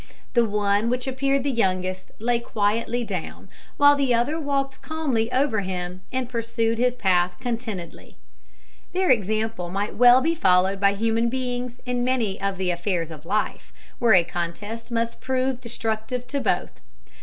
[0.33, 5.59] The one which appeared the youngest lay quietly down, while the other walked calmly over
[5.61, 8.17] him, and pursued his path contentedly.
[8.93, 13.27] Their example might well be followed by human beings in many of the affairs of
[13.27, 16.81] life, where a contest must prove destructive to both.